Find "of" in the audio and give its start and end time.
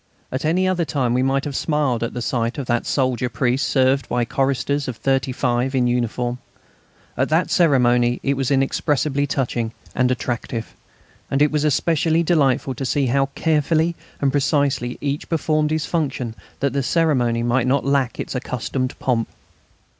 2.57-2.65, 4.87-4.97